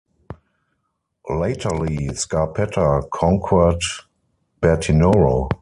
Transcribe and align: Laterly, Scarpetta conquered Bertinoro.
Laterly, 1.29 2.07
Scarpetta 2.07 3.07
conquered 3.11 3.79
Bertinoro. 4.59 5.49